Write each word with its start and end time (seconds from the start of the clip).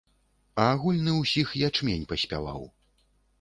А 0.61 0.63
агульны 0.75 1.13
ўсіх 1.17 1.51
ячмень 1.67 2.09
паспяваў! 2.15 2.67